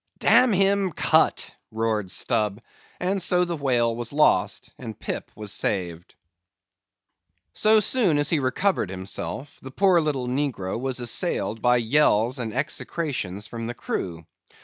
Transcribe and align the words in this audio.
"Damn 0.17 0.51
him, 0.51 0.91
cut!" 0.93 1.53
roared 1.69 2.09
Stubb; 2.09 2.59
and 2.99 3.21
so 3.21 3.45
the 3.45 3.55
whale 3.55 3.95
was 3.95 4.11
lost 4.11 4.71
and 4.79 4.99
Pip 4.99 5.29
was 5.35 5.51
saved. 5.53 6.15
So 7.53 7.79
soon 7.79 8.17
as 8.17 8.31
he 8.31 8.39
recovered 8.39 8.89
himself, 8.89 9.59
the 9.61 9.69
poor 9.69 10.01
little 10.01 10.27
negro 10.27 10.79
was 10.79 10.99
assailed 10.99 11.61
by 11.61 11.77
yells 11.77 12.39
and 12.39 12.51
execrations 12.51 13.45
from 13.45 13.67
the 13.67 13.75
crew. 13.75 14.25